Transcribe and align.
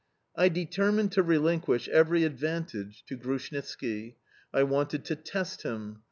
I 0.35 0.49
determined 0.49 1.11
to 1.11 1.21
relinquish 1.21 1.87
every 1.89 2.23
advantage 2.23 3.03
to 3.05 3.15
Grushnitski; 3.15 4.15
I 4.51 4.63
wanted 4.63 5.05
to 5.05 5.15
test 5.15 5.61
him. 5.61 5.99